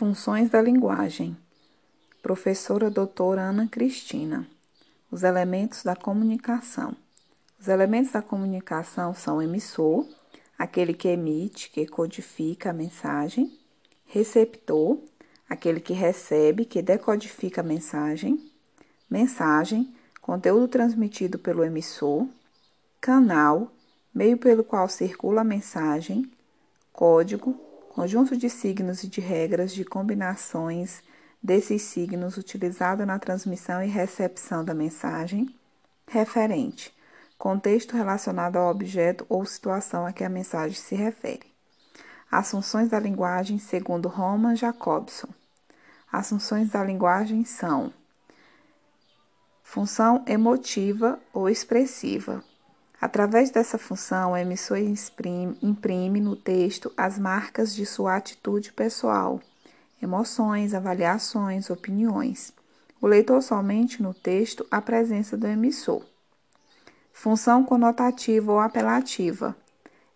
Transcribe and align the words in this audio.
Funções 0.00 0.48
da 0.48 0.62
linguagem. 0.62 1.36
Professora 2.22 2.90
doutora 2.90 3.42
Ana 3.42 3.68
Cristina. 3.68 4.48
Os 5.10 5.22
elementos 5.22 5.82
da 5.82 5.94
comunicação. 5.94 6.96
Os 7.60 7.68
elementos 7.68 8.10
da 8.10 8.22
comunicação 8.22 9.12
são 9.14 9.42
emissor, 9.42 10.08
aquele 10.58 10.94
que 10.94 11.06
emite, 11.06 11.68
que 11.68 11.86
codifica 11.86 12.70
a 12.70 12.72
mensagem, 12.72 13.52
receptor, 14.06 14.98
aquele 15.46 15.80
que 15.80 15.92
recebe, 15.92 16.64
que 16.64 16.80
decodifica 16.80 17.60
a 17.60 17.62
mensagem, 17.62 18.50
mensagem, 19.10 19.94
conteúdo 20.22 20.66
transmitido 20.66 21.38
pelo 21.38 21.62
emissor, 21.62 22.26
canal, 23.02 23.70
meio 24.14 24.38
pelo 24.38 24.64
qual 24.64 24.88
circula 24.88 25.42
a 25.42 25.44
mensagem, 25.44 26.24
código, 26.90 27.68
conjunto 27.90 28.36
de 28.36 28.48
signos 28.48 29.02
e 29.02 29.08
de 29.08 29.20
regras 29.20 29.72
de 29.72 29.84
combinações 29.84 31.02
desses 31.42 31.82
signos 31.82 32.36
utilizado 32.36 33.04
na 33.04 33.18
transmissão 33.18 33.82
e 33.82 33.88
recepção 33.88 34.64
da 34.64 34.72
mensagem, 34.72 35.52
referente, 36.06 36.94
contexto 37.36 37.96
relacionado 37.96 38.56
ao 38.56 38.70
objeto 38.70 39.26
ou 39.28 39.44
situação 39.44 40.06
a 40.06 40.12
que 40.12 40.22
a 40.22 40.28
mensagem 40.28 40.76
se 40.76 40.94
refere. 40.94 41.42
As 42.30 42.52
funções 42.52 42.88
da 42.88 43.00
linguagem, 43.00 43.58
segundo 43.58 44.08
Roman 44.08 44.54
Jacobson. 44.54 45.28
As 46.12 46.28
funções 46.28 46.70
da 46.70 46.84
linguagem 46.84 47.44
são 47.44 47.92
função 49.64 50.22
emotiva 50.28 51.18
ou 51.32 51.48
expressiva, 51.48 52.44
Através 53.00 53.50
dessa 53.50 53.78
função, 53.78 54.32
o 54.32 54.36
emissor 54.36 54.76
imprime 54.78 56.20
no 56.20 56.36
texto 56.36 56.92
as 56.96 57.18
marcas 57.18 57.74
de 57.74 57.86
sua 57.86 58.16
atitude 58.16 58.74
pessoal, 58.74 59.40
emoções, 60.02 60.74
avaliações, 60.74 61.70
opiniões. 61.70 62.52
O 63.00 63.06
leitor 63.06 63.42
somente 63.42 64.02
no 64.02 64.12
texto 64.12 64.66
a 64.70 64.82
presença 64.82 65.34
do 65.34 65.46
emissor. 65.46 66.04
Função 67.10 67.64
conotativa 67.64 68.52
ou 68.52 68.58
apelativa. 68.58 69.56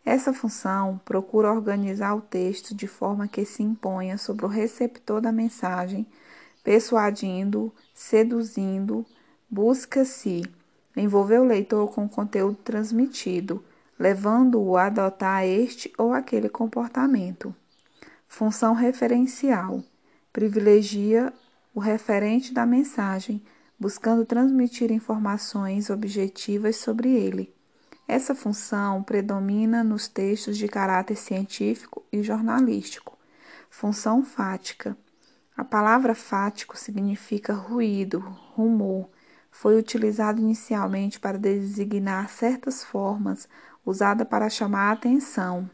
Essa 0.04 0.34
função 0.34 1.00
procura 1.06 1.50
organizar 1.50 2.14
o 2.14 2.20
texto 2.20 2.74
de 2.74 2.86
forma 2.86 3.26
que 3.26 3.46
se 3.46 3.62
imponha 3.62 4.18
sobre 4.18 4.44
o 4.44 4.48
receptor 4.48 5.22
da 5.22 5.32
mensagem, 5.32 6.06
persuadindo, 6.62 7.72
seduzindo, 7.94 9.06
busca-se 9.48 10.42
envolver 10.96 11.38
o 11.38 11.44
leitor 11.44 11.92
com 11.92 12.04
o 12.04 12.08
conteúdo 12.08 12.56
transmitido, 12.56 13.64
levando-o 13.98 14.76
a 14.76 14.86
adotar 14.86 15.44
este 15.44 15.92
ou 15.98 16.12
aquele 16.12 16.48
comportamento. 16.48 17.54
Função 18.26 18.74
referencial 18.74 19.82
privilegia 20.32 21.32
o 21.72 21.78
referente 21.78 22.52
da 22.52 22.66
mensagem, 22.66 23.40
buscando 23.78 24.24
transmitir 24.24 24.90
informações 24.90 25.90
objetivas 25.90 26.76
sobre 26.76 27.08
ele. 27.08 27.54
Essa 28.06 28.34
função 28.34 29.02
predomina 29.02 29.84
nos 29.84 30.08
textos 30.08 30.58
de 30.58 30.66
caráter 30.66 31.16
científico 31.16 32.04
e 32.12 32.22
jornalístico. 32.22 33.16
Função 33.70 34.24
fática. 34.24 34.96
A 35.56 35.64
palavra 35.64 36.16
fático 36.16 36.76
significa 36.76 37.54
ruído, 37.54 38.18
rumor, 38.54 39.08
foi 39.54 39.78
utilizado 39.78 40.40
inicialmente 40.40 41.20
para 41.20 41.38
designar 41.38 42.28
certas 42.28 42.82
formas 42.82 43.48
usada 43.86 44.24
para 44.24 44.50
chamar 44.50 44.88
a 44.88 44.92
atenção. 44.92 45.70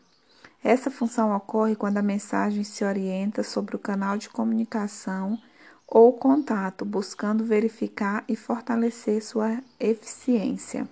Essa 0.62 0.90
função 0.90 1.34
ocorre 1.34 1.74
quando 1.74 1.96
a 1.96 2.02
mensagem 2.02 2.62
se 2.62 2.84
orienta 2.84 3.42
sobre 3.42 3.74
o 3.74 3.78
canal 3.78 4.18
de 4.18 4.28
comunicação 4.28 5.40
ou 5.88 6.12
contato, 6.12 6.84
buscando 6.84 7.42
verificar 7.42 8.22
e 8.28 8.36
fortalecer 8.36 9.24
sua 9.24 9.62
eficiência. 9.80 10.86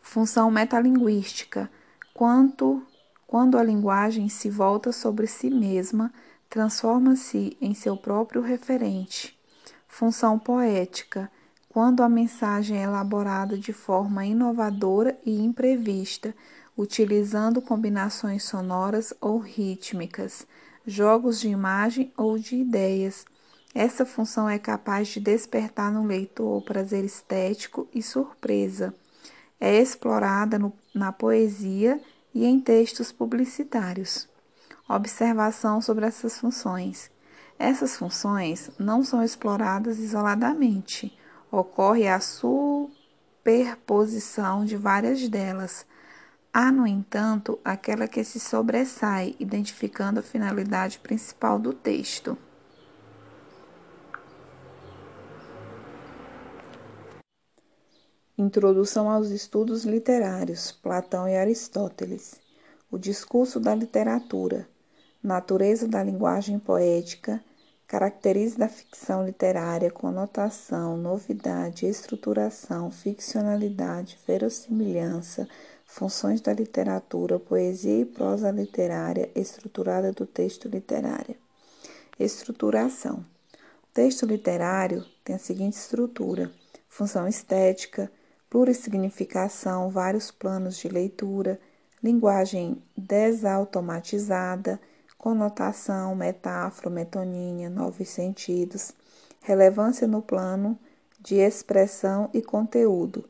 Função 0.00 0.52
metalinguística, 0.52 1.68
quanto 2.14 2.80
quando 3.26 3.58
a 3.58 3.62
linguagem 3.64 4.28
se 4.28 4.48
volta 4.48 4.92
sobre 4.92 5.26
si 5.26 5.50
mesma, 5.50 6.12
transforma-se 6.48 7.56
em 7.60 7.74
seu 7.74 7.96
próprio 7.96 8.40
referente. 8.40 9.33
Função 9.96 10.40
poética, 10.40 11.30
quando 11.68 12.02
a 12.02 12.08
mensagem 12.08 12.76
é 12.76 12.82
elaborada 12.82 13.56
de 13.56 13.72
forma 13.72 14.26
inovadora 14.26 15.16
e 15.24 15.40
imprevista, 15.40 16.34
utilizando 16.76 17.62
combinações 17.62 18.42
sonoras 18.42 19.14
ou 19.20 19.38
rítmicas, 19.38 20.48
jogos 20.84 21.38
de 21.38 21.46
imagem 21.46 22.12
ou 22.16 22.36
de 22.36 22.56
ideias. 22.56 23.24
Essa 23.72 24.04
função 24.04 24.48
é 24.48 24.58
capaz 24.58 25.06
de 25.06 25.20
despertar 25.20 25.92
no 25.92 26.04
leitor 26.04 26.60
prazer 26.64 27.04
estético 27.04 27.86
e 27.94 28.02
surpresa. 28.02 28.92
É 29.60 29.80
explorada 29.80 30.58
no, 30.58 30.72
na 30.92 31.12
poesia 31.12 32.00
e 32.34 32.44
em 32.44 32.58
textos 32.58 33.12
publicitários. 33.12 34.28
Observação 34.88 35.80
sobre 35.80 36.04
essas 36.04 36.36
funções. 36.36 37.13
Essas 37.58 37.96
funções 37.96 38.70
não 38.78 39.02
são 39.04 39.22
exploradas 39.22 39.98
isoladamente, 39.98 41.14
ocorre 41.50 42.08
a 42.08 42.18
superposição 42.20 44.64
de 44.64 44.76
várias 44.76 45.28
delas. 45.28 45.84
Há, 46.52 46.72
no 46.72 46.86
entanto, 46.86 47.58
aquela 47.64 48.06
que 48.08 48.24
se 48.24 48.40
sobressai, 48.40 49.36
identificando 49.38 50.20
a 50.20 50.22
finalidade 50.22 50.98
principal 50.98 51.58
do 51.58 51.72
texto. 51.72 52.36
Introdução 58.36 59.08
aos 59.08 59.30
estudos 59.30 59.84
literários, 59.84 60.72
Platão 60.72 61.28
e 61.28 61.36
Aristóteles. 61.36 62.40
O 62.90 62.98
discurso 62.98 63.60
da 63.60 63.72
literatura 63.74 64.68
natureza 65.24 65.88
da 65.88 66.02
linguagem 66.02 66.58
poética, 66.58 67.42
caracteriza 67.86 68.58
da 68.58 68.68
ficção 68.68 69.24
literária 69.24 69.90
conotação, 69.90 70.98
novidade, 70.98 71.86
estruturação, 71.86 72.90
ficcionalidade, 72.90 74.18
verossimilhança, 74.26 75.48
funções 75.86 76.42
da 76.42 76.52
literatura, 76.52 77.38
poesia 77.38 78.02
e 78.02 78.04
prosa 78.04 78.50
literária 78.50 79.30
estruturada 79.34 80.12
do 80.12 80.26
texto 80.26 80.68
literário. 80.68 81.36
Estruturação. 82.20 83.24
O 83.82 83.94
texto 83.94 84.26
literário 84.26 85.04
tem 85.24 85.36
a 85.36 85.38
seguinte 85.38 85.74
estrutura: 85.74 86.52
função 86.88 87.26
estética, 87.26 88.12
plurissignificação, 88.50 89.88
vários 89.88 90.30
planos 90.30 90.76
de 90.76 90.88
leitura, 90.88 91.58
linguagem 92.02 92.82
desautomatizada, 92.96 94.78
conotação, 95.24 96.14
metáfora, 96.14 96.88
metonímia, 96.90 97.70
novos 97.70 98.10
sentidos, 98.10 98.92
relevância 99.40 100.06
no 100.06 100.20
plano 100.20 100.78
de 101.18 101.36
expressão 101.36 102.28
e 102.34 102.42
conteúdo, 102.42 103.26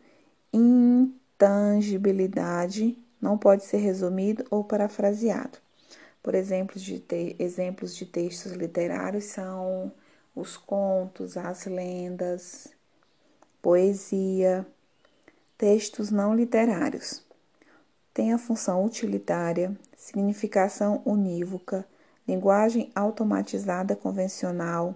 intangibilidade, 0.53 2.99
não 3.21 3.39
pode 3.39 3.65
ser 3.65 3.77
resumido 3.77 4.45
ou 4.51 4.65
parafraseado. 4.65 5.59
Por 6.21 6.35
exemplo, 6.35 6.81
de 6.81 6.99
te, 6.99 7.37
exemplos 7.39 7.95
de 7.95 8.07
textos 8.07 8.51
literários 8.51 9.27
são 9.27 9.93
os 10.35 10.57
contos, 10.57 11.37
as 11.37 11.65
lendas, 11.65 12.67
poesia, 13.63 14.67
textos 15.57 16.11
não 16.11 16.35
literários. 16.35 17.23
Tem 18.13 18.33
a 18.33 18.39
função 18.39 18.85
utilitária, 18.85 19.79
significação 20.05 21.01
unívoca, 21.07 21.87
linguagem 22.29 22.91
automatizada 22.95 23.97
convencional, 23.97 24.95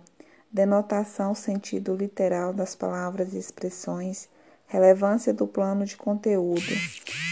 denotação 0.52 1.34
sentido 1.34 1.96
literal 1.96 2.52
das 2.52 2.74
palavras 2.74 3.32
e 3.32 3.38
expressões, 3.38 4.28
relevância 4.66 5.32
do 5.32 5.46
plano 5.46 5.86
de 5.86 5.96
conteúdo, 5.96 6.60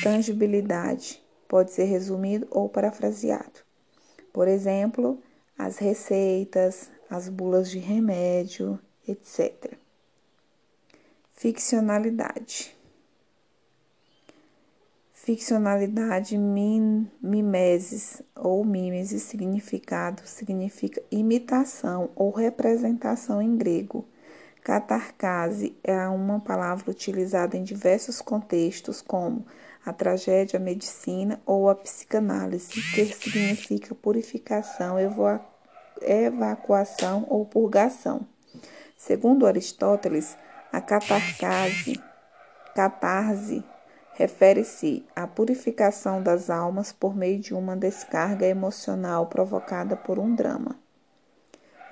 tangibilidade, 0.03 1.23
pode 1.47 1.71
ser 1.71 1.85
resumido 1.85 2.47
ou 2.51 2.67
parafraseado. 2.67 3.61
Por 4.33 4.49
exemplo, 4.49 5.23
as 5.59 5.77
receitas, 5.77 6.89
as 7.11 7.29
bulas 7.29 7.71
de 7.71 7.79
remédio, 7.79 8.81
etc. 9.07 9.75
Ficcionalidade 11.35 12.76
Ficcionalidade, 15.27 16.39
mimesis 16.39 18.23
ou 18.33 18.65
mimesis, 18.65 19.25
significado, 19.25 20.23
significa 20.25 21.03
imitação 21.11 22.11
ou 22.15 22.31
representação 22.31 23.43
em 23.43 23.57
grego. 23.57 24.07
Catarcase 24.63 25.77
é 25.83 26.07
uma 26.07 26.39
palavra 26.39 26.93
utilizada 26.93 27.57
em 27.57 27.65
diversos 27.65 28.21
contextos, 28.21 29.03
como 29.03 29.45
a 29.85 29.93
tragédia, 29.93 30.61
a 30.61 30.63
medicina 30.63 31.41
ou 31.45 31.69
a 31.69 31.75
psicanálise, 31.75 32.81
que 32.95 33.07
significa 33.07 33.97
purificação, 33.97 34.95
evacuação 36.03 37.27
ou 37.29 37.45
purgação. 37.45 38.25
Segundo 38.97 39.45
Aristóteles, 39.45 40.37
a 40.73 40.81
catarcase, 40.81 42.01
catarse 42.77 43.65
refere-se 44.17 45.05
à 45.15 45.27
purificação 45.27 46.23
das 46.23 46.49
almas 46.49 46.91
por 46.91 47.15
meio 47.15 47.39
de 47.39 47.53
uma 47.53 47.77
descarga 47.77 48.47
emocional 48.47 49.27
provocada 49.27 49.95
por 49.95 50.19
um 50.19 50.35
drama. 50.35 50.75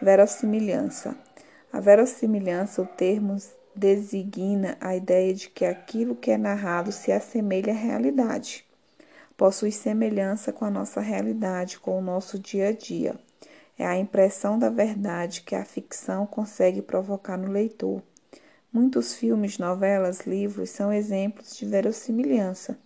Verossimilhança. 0.01 1.15
A 1.71 1.81
verossimilhança, 1.81 2.81
o 2.81 2.87
termo 2.87 3.37
designa 3.77 4.79
a 4.81 4.97
ideia 4.97 5.35
de 5.35 5.51
que 5.51 5.67
aquilo 5.67 6.17
que 6.17 6.31
é 6.31 6.39
narrado 6.39 6.93
se 6.93 7.13
assemelha 7.13 7.75
à 7.75 7.77
realidade. 7.77 8.65
Possui 9.37 9.71
semelhança 9.71 10.51
com 10.51 10.65
a 10.65 10.71
nossa 10.71 11.01
realidade, 11.01 11.79
com 11.79 11.99
o 11.99 12.03
nosso 12.03 12.39
dia 12.39 12.69
a 12.69 12.73
dia. 12.73 13.17
É 13.79 13.85
a 13.85 13.99
impressão 13.99 14.59
da 14.59 14.71
verdade 14.71 15.43
que 15.43 15.55
a 15.55 15.65
ficção 15.65 16.25
consegue 16.25 16.81
provocar 16.81 17.37
no 17.37 17.51
leitor 17.51 18.01
Muitos 18.75 19.15
filmes, 19.15 19.57
novelas, 19.57 20.23
livros 20.27 20.69
são 20.69 20.93
exemplos 20.93 21.57
de 21.57 21.65
verossimilhança, 21.65 22.77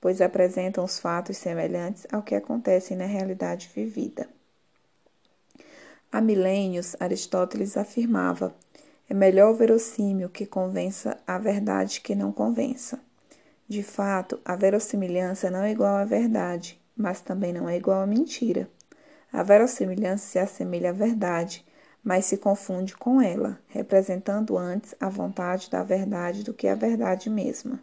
pois 0.00 0.20
apresentam 0.20 0.84
os 0.84 1.00
fatos 1.00 1.36
semelhantes 1.36 2.06
ao 2.12 2.22
que 2.22 2.36
acontece 2.36 2.94
na 2.94 3.06
realidade 3.06 3.68
vivida. 3.74 4.28
Há 6.12 6.20
milênios, 6.20 6.94
Aristóteles 7.00 7.76
afirmava: 7.76 8.54
é 9.10 9.14
melhor 9.14 9.50
o 9.50 9.56
verossímil 9.56 10.28
que 10.28 10.46
convença 10.46 11.18
a 11.26 11.38
verdade 11.38 12.00
que 12.02 12.14
não 12.14 12.30
convença. 12.30 13.00
De 13.66 13.82
fato, 13.82 14.40
a 14.44 14.54
verossimilhança 14.54 15.50
não 15.50 15.64
é 15.64 15.72
igual 15.72 15.96
à 15.96 16.04
verdade, 16.04 16.80
mas 16.96 17.20
também 17.20 17.52
não 17.52 17.68
é 17.68 17.76
igual 17.76 18.00
à 18.00 18.06
mentira. 18.06 18.70
A 19.32 19.42
verossimilhança 19.42 20.24
se 20.24 20.38
assemelha 20.38 20.90
à 20.90 20.92
verdade, 20.92 21.64
mas 22.02 22.24
se 22.26 22.36
confunde 22.36 22.96
com 22.96 23.22
ela, 23.22 23.58
representando 23.68 24.58
antes 24.58 24.94
a 24.98 25.08
vontade 25.08 25.70
da 25.70 25.82
verdade 25.82 26.42
do 26.42 26.52
que 26.52 26.66
a 26.66 26.74
verdade 26.74 27.30
mesma. 27.30 27.80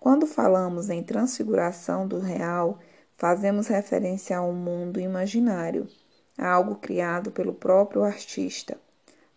Quando 0.00 0.26
falamos 0.26 0.90
em 0.90 1.02
transfiguração 1.02 2.06
do 2.06 2.18
real, 2.18 2.78
fazemos 3.16 3.68
referência 3.68 4.38
a 4.38 4.42
um 4.42 4.52
mundo 4.52 5.00
imaginário, 5.00 5.86
a 6.36 6.48
algo 6.48 6.76
criado 6.76 7.30
pelo 7.30 7.52
próprio 7.52 8.02
artista. 8.02 8.76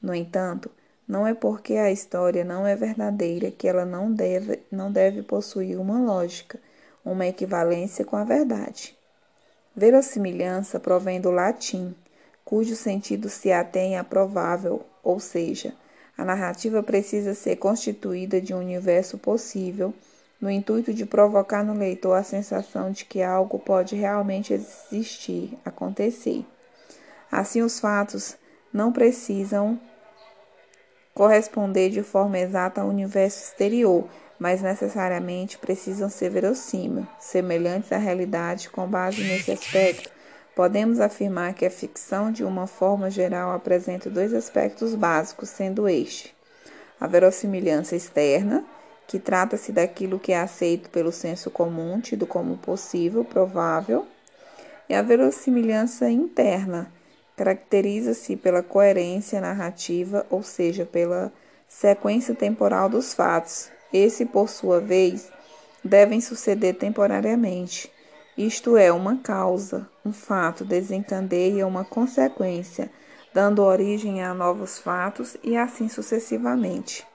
No 0.01 0.13
entanto, 0.15 0.71
não 1.07 1.27
é 1.27 1.33
porque 1.33 1.75
a 1.75 1.91
história 1.91 2.43
não 2.43 2.65
é 2.65 2.75
verdadeira 2.75 3.51
que 3.51 3.67
ela 3.67 3.85
não 3.85 4.11
deve, 4.11 4.63
não 4.71 4.91
deve 4.91 5.21
possuir 5.21 5.79
uma 5.79 5.99
lógica, 5.99 6.59
uma 7.03 7.27
equivalência 7.27 8.05
com 8.05 8.15
a 8.15 8.23
verdade. 8.23 8.97
Verossimilhança 9.75 10.79
provém 10.79 11.19
do 11.19 11.31
latim 11.31 11.95
cujo 12.43 12.75
sentido 12.75 13.29
se 13.29 13.51
atém 13.51 13.97
a 13.97 14.03
provável, 14.03 14.85
ou 15.03 15.19
seja, 15.19 15.73
a 16.17 16.25
narrativa 16.25 16.83
precisa 16.83 17.33
ser 17.33 17.55
constituída 17.55 18.41
de 18.41 18.53
um 18.53 18.59
universo 18.59 19.17
possível, 19.17 19.93
no 20.39 20.49
intuito 20.49 20.93
de 20.93 21.05
provocar 21.05 21.63
no 21.63 21.73
leitor 21.73 22.17
a 22.17 22.23
sensação 22.23 22.91
de 22.91 23.05
que 23.05 23.21
algo 23.21 23.59
pode 23.59 23.95
realmente 23.95 24.53
existir, 24.53 25.57
acontecer. 25.63 26.45
Assim, 27.31 27.61
os 27.61 27.79
fatos 27.79 28.35
não 28.73 28.91
precisam 28.91 29.79
corresponder 31.13 31.89
de 31.89 32.01
forma 32.01 32.39
exata 32.39 32.81
ao 32.81 32.87
universo 32.87 33.43
exterior, 33.43 34.07
mas 34.39 34.61
necessariamente 34.61 35.57
precisam 35.57 36.09
ser 36.09 36.29
verossímil, 36.29 37.07
semelhantes 37.19 37.91
à 37.91 37.97
realidade 37.97 38.69
com 38.69 38.87
base 38.87 39.23
nesse 39.23 39.51
aspecto 39.51 40.20
Podemos 40.55 40.99
afirmar 40.99 41.53
que 41.53 41.65
a 41.65 41.71
ficção, 41.71 42.31
de 42.31 42.43
uma 42.43 42.67
forma 42.67 43.09
geral, 43.09 43.53
apresenta 43.53 44.09
dois 44.09 44.33
aspectos 44.33 44.93
básicos, 44.95 45.49
sendo 45.49 45.87
este: 45.87 46.35
a 46.99 47.07
verossimilhança 47.07 47.95
externa, 47.95 48.65
que 49.07 49.17
trata-se 49.17 49.71
daquilo 49.71 50.19
que 50.19 50.33
é 50.33 50.39
aceito 50.39 50.89
pelo 50.89 51.11
senso 51.11 51.49
comum, 51.49 52.01
tido 52.01 52.27
como 52.27 52.57
possível, 52.57 53.23
provável, 53.23 54.05
e 54.89 54.93
a 54.93 55.01
verossimilhança 55.01 56.09
interna, 56.09 56.91
caracteriza-se 57.37 58.35
pela 58.35 58.61
coerência 58.61 59.39
narrativa, 59.39 60.25
ou 60.29 60.43
seja, 60.43 60.85
pela 60.85 61.31
sequência 61.67 62.35
temporal 62.35 62.89
dos 62.89 63.13
fatos. 63.13 63.69
Esse, 63.93 64.25
por 64.25 64.49
sua 64.49 64.81
vez, 64.81 65.29
devem 65.83 66.19
suceder 66.19 66.75
temporariamente 66.75 67.89
isto 68.37 68.77
é, 68.77 68.91
uma 68.91 69.17
causa, 69.17 69.89
um 70.05 70.13
fato 70.13 70.63
desencadeia 70.63 71.67
uma 71.67 71.83
consequência, 71.83 72.89
dando 73.33 73.61
origem 73.61 74.23
a 74.23 74.33
novos 74.33 74.79
fatos 74.79 75.35
e 75.43 75.57
assim 75.57 75.89
sucessivamente. 75.89 77.05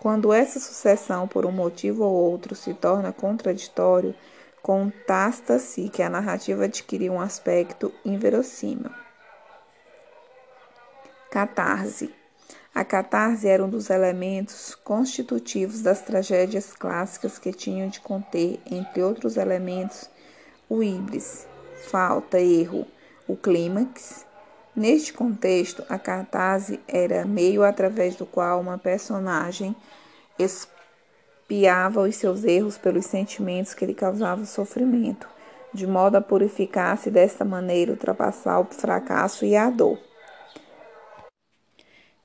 Quando 0.00 0.32
essa 0.32 0.58
sucessão, 0.58 1.28
por 1.28 1.46
um 1.46 1.52
motivo 1.52 2.04
ou 2.04 2.12
outro, 2.12 2.56
se 2.56 2.74
torna 2.74 3.12
contraditório, 3.12 4.14
contasta-se 4.60 5.88
que 5.88 6.02
a 6.02 6.10
narrativa 6.10 6.64
adquiriu 6.64 7.12
um 7.12 7.20
aspecto 7.20 7.92
inverossímil. 8.04 8.90
Catarse. 11.30 12.12
A 12.74 12.84
catarse 12.84 13.46
era 13.46 13.64
um 13.64 13.68
dos 13.68 13.90
elementos 13.90 14.74
constitutivos 14.74 15.82
das 15.82 16.00
tragédias 16.00 16.72
clássicas 16.72 17.38
que 17.38 17.52
tinham 17.52 17.88
de 17.88 18.00
conter, 18.00 18.60
entre 18.70 19.02
outros 19.02 19.36
elementos, 19.36 20.08
o 20.72 20.82
ibris, 20.82 21.46
falta, 21.90 22.40
erro, 22.40 22.86
o 23.28 23.36
clímax. 23.36 24.24
Neste 24.74 25.12
contexto, 25.12 25.84
a 25.86 25.98
catarse 25.98 26.80
era 26.88 27.26
meio 27.26 27.62
através 27.62 28.16
do 28.16 28.24
qual 28.24 28.58
uma 28.58 28.78
personagem 28.78 29.76
espiava 30.38 32.00
os 32.00 32.16
seus 32.16 32.42
erros 32.42 32.78
pelos 32.78 33.04
sentimentos 33.04 33.74
que 33.74 33.84
lhe 33.84 33.92
causavam 33.92 34.46
sofrimento, 34.46 35.28
de 35.74 35.86
modo 35.86 36.16
a 36.16 36.22
purificar-se 36.22 37.10
desta 37.10 37.44
maneira, 37.44 37.92
ultrapassar 37.92 38.58
o 38.58 38.64
fracasso 38.64 39.44
e 39.44 39.54
a 39.54 39.68
dor. 39.68 39.98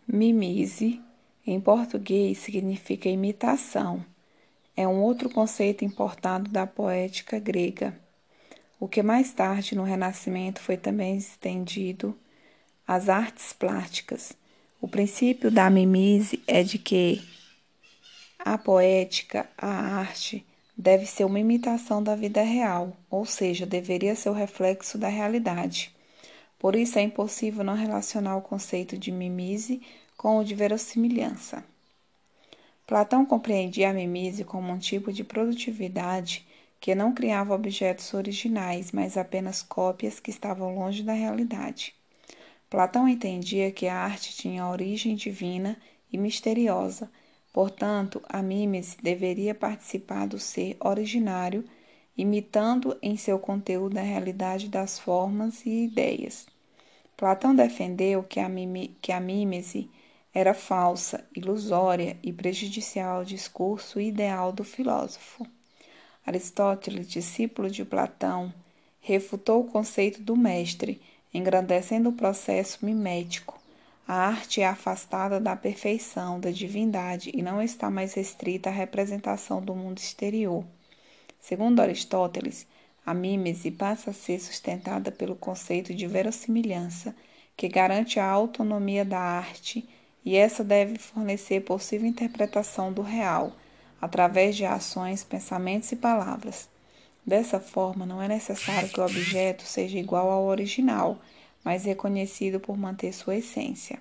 Mimese, 0.07 1.01
em 1.45 1.59
português, 1.59 2.38
significa 2.38 3.09
imitação. 3.09 4.05
É 4.73 4.88
um 4.88 5.01
outro 5.01 5.29
conceito 5.29 5.83
importado 5.83 6.49
da 6.49 6.65
poética 6.65 7.39
grega 7.39 8.06
o 8.79 8.88
que 8.88 9.01
mais 9.01 9.33
tarde 9.33 9.75
no 9.75 9.83
Renascimento 9.83 10.62
foi 10.62 10.77
também 10.77 11.18
estendido 11.18 12.18
às 12.88 13.09
artes 13.09 13.51
plásticas. 13.51 14.33
O 14.80 14.87
princípio 14.87 15.49
da 15.49 15.69
mimise 15.69 16.42
é 16.47 16.61
de 16.61 16.78
que 16.78 17.21
a 18.37 18.57
poética, 18.57 19.49
a 19.57 19.68
arte, 19.68 20.45
deve 20.78 21.06
ser 21.06 21.25
uma 21.25 21.40
imitação 21.40 22.04
da 22.04 22.16
vida 22.16 22.42
real, 22.44 22.95
ou 23.09 23.25
seja, 23.25 23.66
deveria 23.66 24.16
ser 24.16 24.30
o 24.30 24.33
reflexo 24.33 24.97
da 24.97 25.07
realidade. 25.07 25.94
Por 26.59 26.75
isso 26.75 26.99
é 26.99 27.02
impossível 27.02 27.63
não 27.63 27.75
relacionar 27.75 28.37
o 28.37 28.42
conceito 28.42 28.97
de 28.97 29.11
mimise 29.11 29.81
com 30.16 30.37
o 30.37 30.44
de 30.44 30.56
verossimilhança. 30.56 31.63
Platão 32.85 33.25
compreendia 33.25 33.90
a 33.90 33.94
mimise 33.94 34.44
como 34.44 34.71
um 34.71 34.78
tipo 34.78 35.11
de 35.11 35.23
produtividade 35.23 36.46
que 36.80 36.94
não 36.96 37.14
criava 37.14 37.54
objetos 37.54 38.14
originais, 38.14 38.92
mas 38.92 39.18
apenas 39.18 39.62
cópias 39.62 40.19
que 40.19 40.30
estavam 40.30 40.76
longe 40.76 41.04
da 41.04 41.14
realidade. 41.14 41.96
Platão 42.69 43.07
entendia 43.07 43.72
que 43.72 43.88
a 43.88 43.96
arte 43.96 44.36
tinha 44.36 44.68
origem 44.68 45.16
divina 45.16 45.78
e 46.12 46.18
misteriosa, 46.18 47.10
portanto, 47.54 48.22
a 48.28 48.42
mímese 48.42 48.98
deveria 49.02 49.56
participar 49.56 50.28
do 50.28 50.38
ser 50.38 50.76
originário, 50.80 51.64
imitando 52.18 52.98
em 53.02 53.16
seu 53.16 53.40
conteúdo 53.40 53.98
a 53.98 54.02
realidade 54.02 54.68
das 54.68 55.00
formas 55.00 55.66
e 55.66 55.86
ideias. 55.86 56.46
Platão 57.16 57.56
defendeu 57.56 58.22
que 58.22 58.40
a, 58.40 58.50
mime, 58.50 58.98
que 59.02 59.12
a 59.12 59.19
mímese 59.19 59.90
era 60.34 60.54
falsa, 60.54 61.28
ilusória 61.36 62.18
e 62.22 62.31
prejudicial 62.31 63.18
ao 63.18 63.26
discurso 63.26 64.00
ideal 64.00 64.52
do 64.52 64.64
filósofo. 64.64 65.56
Aristóteles, 66.28 67.07
discípulo 67.07 67.69
de 67.69 67.86
Platão, 67.86 68.54
refutou 69.00 69.62
o 69.62 69.72
conceito 69.72 70.22
do 70.22 70.36
mestre, 70.36 71.02
engrandecendo 71.34 72.10
o 72.10 72.14
processo 72.14 72.86
mimético. 72.86 73.57
A 74.06 74.28
arte 74.28 74.60
é 74.60 74.68
afastada 74.68 75.40
da 75.40 75.56
perfeição, 75.56 76.38
da 76.38 76.52
divindade 76.52 77.31
e 77.34 77.42
não 77.42 77.62
está 77.62 77.90
mais 77.90 78.14
restrita 78.14 78.69
à 78.69 78.74
representação 78.74 79.62
do 79.62 79.74
mundo 79.74 80.00
exterior. 80.00 80.66
Segundo 81.40 81.80
Aristóteles, 81.80 82.68
a 83.06 83.14
mímese 83.14 83.72
passa 83.72 84.10
a 84.10 84.14
ser 84.14 84.42
sustentada 84.42 85.14
pelo 85.14 85.38
conceito 85.38 85.94
de 85.94 86.06
verossimilhança, 86.07 87.16
que 87.56 87.69
garante 87.69 88.19
a 88.19 88.30
autonomia 88.30 89.06
da 89.06 89.18
arte, 89.18 89.88
e 90.26 90.36
essa 90.36 90.62
deve 90.62 90.98
fornecer 90.98 91.62
possível 91.62 92.06
interpretação 92.06 92.92
do 92.92 93.02
real 93.02 93.54
através 94.01 94.56
de 94.56 94.66
ações, 94.66 95.23
pensamentos 95.23 95.92
e 95.92 95.95
palavras. 95.95 96.69
Dessa 97.25 97.59
forma, 97.59 98.06
não 98.06 98.21
é 98.21 98.27
necessário 98.27 98.87
que 98.89 98.99
o 98.99 99.06
objeto 99.06 99.63
seja 99.63 99.97
igual 99.97 100.30
ao 100.30 100.45
original, 100.45 101.19
mas 101.63 101.83
reconhecido 101.83 102.59
por 102.59 102.77
manter 102.77 103.11
sua 103.13 103.35
essência. 103.35 103.99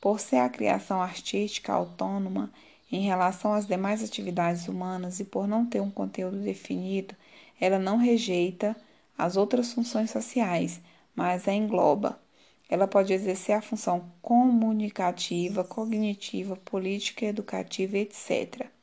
Por 0.00 0.20
ser 0.20 0.36
a 0.36 0.48
criação 0.50 1.00
artística 1.00 1.72
autônoma 1.72 2.52
em 2.92 3.00
relação 3.00 3.54
às 3.54 3.66
demais 3.66 4.04
atividades 4.04 4.68
humanas 4.68 5.20
e 5.20 5.24
por 5.24 5.48
não 5.48 5.64
ter 5.64 5.80
um 5.80 5.90
conteúdo 5.90 6.36
definido, 6.36 7.14
ela 7.58 7.78
não 7.78 7.96
rejeita 7.96 8.76
as 9.16 9.36
outras 9.36 9.72
funções 9.72 10.10
sociais, 10.10 10.80
mas 11.16 11.48
a 11.48 11.54
engloba. 11.54 12.20
Ela 12.68 12.86
pode 12.86 13.12
exercer 13.12 13.56
a 13.56 13.62
função 13.62 14.10
comunicativa, 14.20 15.64
cognitiva, 15.64 16.56
política, 16.56 17.24
educativa, 17.24 17.96
etc. 17.96 18.73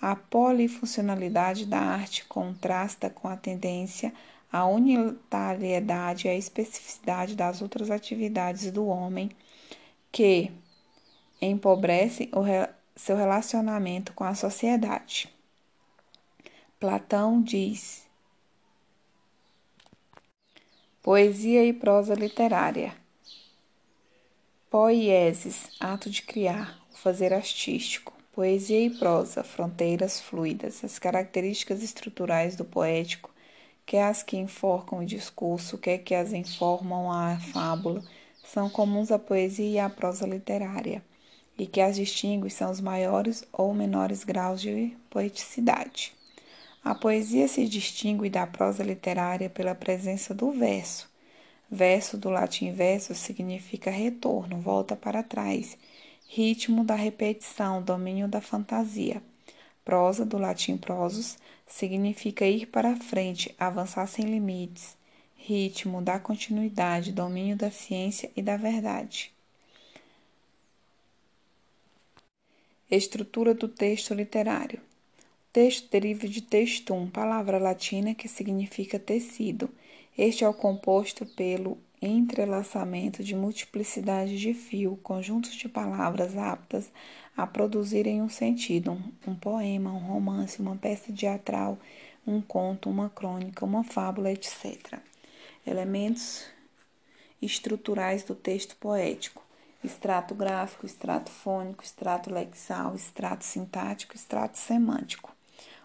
A 0.00 0.14
polifuncionalidade 0.14 1.66
da 1.66 1.80
arte 1.80 2.24
contrasta 2.24 3.10
com 3.10 3.26
a 3.26 3.36
tendência 3.36 4.12
à 4.50 4.64
unitariedade 4.64 6.26
e 6.26 6.30
à 6.30 6.34
especificidade 6.34 7.34
das 7.34 7.60
outras 7.60 7.90
atividades 7.90 8.70
do 8.70 8.86
homem 8.86 9.30
que 10.10 10.52
empobrece 11.40 12.30
o 12.32 12.42
seu 12.96 13.16
relacionamento 13.16 14.12
com 14.12 14.24
a 14.24 14.34
sociedade. 14.34 15.28
Platão 16.78 17.42
diz: 17.42 18.06
Poesia 21.02 21.64
e 21.64 21.72
prosa 21.72 22.14
literária. 22.14 22.94
Poieses, 24.70 25.70
ato 25.80 26.10
de 26.10 26.22
criar, 26.22 26.78
o 26.92 26.96
fazer 26.96 27.32
artístico. 27.32 28.17
Poesia 28.38 28.78
e 28.86 28.88
prosa, 28.88 29.42
fronteiras 29.42 30.20
fluidas, 30.20 30.84
as 30.84 30.96
características 30.96 31.82
estruturais 31.82 32.54
do 32.54 32.64
poético, 32.64 33.34
quer 33.84 34.04
as 34.04 34.22
que 34.22 34.36
enforcam 34.36 35.00
o 35.00 35.04
discurso, 35.04 35.76
quer 35.76 35.98
que 35.98 36.14
as 36.14 36.32
informam 36.32 37.10
a 37.10 37.36
fábula 37.40 38.00
são 38.44 38.70
comuns 38.70 39.10
à 39.10 39.18
poesia 39.18 39.68
e 39.68 39.78
à 39.80 39.90
prosa 39.90 40.24
literária, 40.24 41.02
e 41.58 41.66
que 41.66 41.80
as 41.80 41.96
distinguem 41.96 42.48
são 42.48 42.70
os 42.70 42.80
maiores 42.80 43.44
ou 43.52 43.74
menores 43.74 44.22
graus 44.22 44.60
de 44.60 44.96
poeticidade. 45.10 46.12
A 46.84 46.94
poesia 46.94 47.48
se 47.48 47.66
distingue 47.66 48.30
da 48.30 48.46
prosa 48.46 48.84
literária 48.84 49.50
pela 49.50 49.74
presença 49.74 50.32
do 50.32 50.52
verso. 50.52 51.10
Verso 51.68 52.16
do 52.16 52.30
latim 52.30 52.70
verso 52.70 53.16
significa 53.16 53.90
retorno, 53.90 54.60
volta 54.60 54.94
para 54.94 55.24
trás, 55.24 55.76
ritmo 56.30 56.84
da 56.84 56.94
repetição, 56.94 57.82
domínio 57.82 58.28
da 58.28 58.40
fantasia. 58.40 59.22
Prosa 59.82 60.26
do 60.26 60.36
latim 60.36 60.76
prosus 60.76 61.38
significa 61.66 62.44
ir 62.44 62.66
para 62.66 62.94
frente, 62.96 63.54
avançar 63.58 64.06
sem 64.06 64.26
limites, 64.26 64.94
ritmo, 65.34 66.02
da 66.02 66.20
continuidade, 66.20 67.12
domínio 67.12 67.56
da 67.56 67.70
ciência 67.70 68.30
e 68.36 68.42
da 68.42 68.58
verdade. 68.58 69.32
Estrutura 72.90 73.54
do 73.54 73.66
texto 73.66 74.12
literário. 74.12 74.80
O 74.80 75.52
texto 75.52 75.90
deriva 75.90 76.28
de 76.28 76.42
textum, 76.42 77.08
palavra 77.08 77.58
latina 77.58 78.14
que 78.14 78.28
significa 78.28 78.98
tecido. 78.98 79.70
Este 80.16 80.44
é 80.44 80.48
o 80.48 80.52
composto 80.52 81.24
pelo 81.24 81.78
entrelaçamento 82.00 83.22
de 83.24 83.34
multiplicidade 83.34 84.38
de 84.38 84.54
fio, 84.54 84.98
conjuntos 85.02 85.54
de 85.54 85.68
palavras 85.68 86.36
aptas 86.36 86.90
a 87.36 87.46
produzirem 87.46 88.22
um 88.22 88.28
sentido, 88.28 88.92
um, 88.92 89.32
um 89.32 89.34
poema, 89.34 89.92
um 89.92 89.98
romance, 89.98 90.60
uma 90.60 90.76
peça 90.76 91.12
teatral, 91.12 91.78
um 92.26 92.40
conto, 92.40 92.90
uma 92.90 93.08
crônica, 93.10 93.64
uma 93.64 93.84
fábula, 93.84 94.30
etc 94.30 94.98
elementos 95.68 96.46
estruturais 97.40 98.22
do 98.22 98.34
texto 98.34 98.76
poético: 98.76 99.44
extrato 99.84 100.34
gráfico, 100.34 100.86
extrato 100.86 101.30
fônico, 101.30 101.84
extrato 101.84 102.32
lexal, 102.32 102.94
extrato 102.94 103.44
sintático, 103.44 104.16
extrato 104.16 104.58
semântico. 104.58 105.34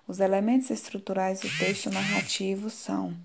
Os 0.08 0.20
elementos 0.20 0.70
estruturais 0.70 1.40
do 1.40 1.50
texto 1.58 1.90
narrativo 1.90 2.70
são 2.70 3.16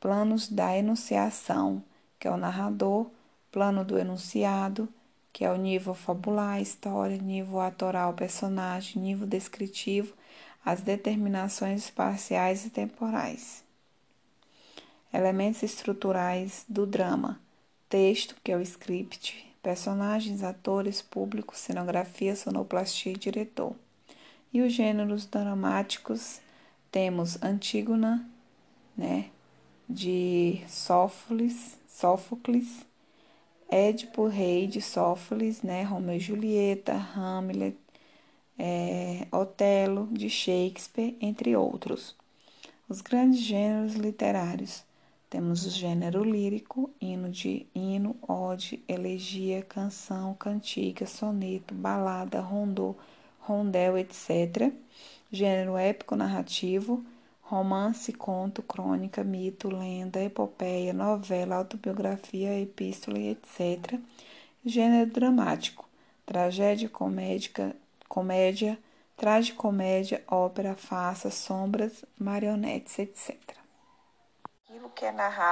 planos 0.00 0.48
da 0.48 0.76
enunciação, 0.76 1.82
que 2.18 2.28
é 2.28 2.30
o 2.30 2.36
narrador, 2.36 3.10
plano 3.50 3.84
do 3.84 3.98
enunciado, 3.98 4.88
que 5.32 5.44
é 5.44 5.50
o 5.50 5.56
nível 5.56 5.94
fabular, 5.94 6.60
história, 6.60 7.18
nível 7.18 7.60
atoral, 7.60 8.14
personagem, 8.14 9.02
nível 9.02 9.26
descritivo, 9.26 10.14
as 10.64 10.80
determinações 10.80 11.84
espaciais 11.84 12.64
e 12.64 12.70
temporais. 12.70 13.62
Elementos 15.12 15.62
estruturais 15.62 16.64
do 16.68 16.86
drama: 16.86 17.38
texto, 17.88 18.34
que 18.42 18.50
é 18.50 18.56
o 18.56 18.62
script, 18.62 19.46
personagens, 19.62 20.42
atores, 20.42 21.02
público, 21.02 21.56
cenografia, 21.56 22.34
sonoplastia 22.34 23.12
e 23.12 23.16
diretor. 23.16 23.74
E 24.52 24.62
os 24.62 24.72
gêneros 24.72 25.26
dramáticos 25.26 26.40
temos 26.90 27.40
Antígona, 27.42 28.28
né, 28.96 29.30
de 29.88 30.62
Sófocles, 30.68 31.78
Sófocles, 31.96 32.86
Édipo, 33.70 34.26
rei 34.26 34.66
de 34.66 34.82
Sófocles, 34.82 35.62
né, 35.62 35.82
Romeu 35.82 36.16
e 36.16 36.20
Julieta, 36.20 36.92
Hamlet, 36.92 37.74
é, 38.58 39.26
Otelo, 39.32 40.06
de 40.12 40.28
Shakespeare, 40.28 41.16
entre 41.22 41.56
outros. 41.56 42.14
Os 42.86 43.00
grandes 43.00 43.40
gêneros 43.40 43.94
literários 43.94 44.84
temos 45.30 45.64
o 45.64 45.70
gênero 45.70 46.22
lírico, 46.22 46.90
hino 47.00 47.30
de 47.30 47.66
hino, 47.74 48.14
ode, 48.28 48.84
elegia, 48.86 49.62
canção, 49.62 50.34
cantiga, 50.34 51.06
soneto, 51.06 51.72
balada, 51.74 52.42
rondô, 52.42 52.94
rondel, 53.40 53.96
etc. 53.96 54.70
Gênero 55.32 55.78
épico 55.78 56.14
narrativo, 56.14 57.02
romance, 57.48 58.12
conto, 58.12 58.62
crônica, 58.62 59.22
mito, 59.24 59.68
lenda, 59.68 60.22
epopeia, 60.22 60.92
novela, 60.92 61.56
autobiografia, 61.56 62.60
epístola, 62.60 63.18
etc. 63.18 63.98
Gênero 64.64 65.10
dramático, 65.10 65.88
tragédia, 66.24 66.88
comédica, 66.88 67.74
comédia, 68.08 68.78
tragicomédia, 69.16 70.22
ópera, 70.28 70.74
farsa, 70.74 71.30
sombras, 71.30 72.04
marionetes, 72.18 72.98
etc 72.98 73.56
aquilo 74.76 74.90
que 74.90 75.04
é 75.04 75.12
narrado 75.12 75.36